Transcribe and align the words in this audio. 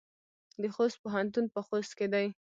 د 0.61 0.63
خوست 0.75 0.97
پوهنتون 1.03 1.45
په 1.53 1.59
خوست 1.67 1.91
کې 1.97 2.07
دی 2.13 2.27